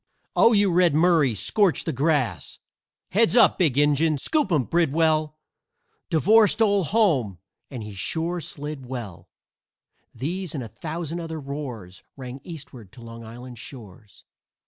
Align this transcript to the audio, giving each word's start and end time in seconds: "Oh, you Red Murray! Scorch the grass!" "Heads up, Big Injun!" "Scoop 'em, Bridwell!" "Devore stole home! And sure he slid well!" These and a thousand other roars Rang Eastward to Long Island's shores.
"Oh, 0.35 0.51
you 0.53 0.71
Red 0.71 0.95
Murray! 0.95 1.35
Scorch 1.35 1.83
the 1.83 1.93
grass!" 1.93 2.57
"Heads 3.11 3.37
up, 3.37 3.59
Big 3.59 3.77
Injun!" 3.77 4.17
"Scoop 4.17 4.51
'em, 4.51 4.63
Bridwell!" 4.63 5.37
"Devore 6.09 6.47
stole 6.47 6.85
home! 6.85 7.37
And 7.69 7.85
sure 7.95 8.39
he 8.39 8.43
slid 8.43 8.87
well!" 8.87 9.29
These 10.15 10.55
and 10.55 10.63
a 10.63 10.67
thousand 10.67 11.19
other 11.19 11.39
roars 11.39 12.01
Rang 12.17 12.41
Eastward 12.43 12.91
to 12.93 13.01
Long 13.03 13.23
Island's 13.23 13.59
shores. 13.59 14.25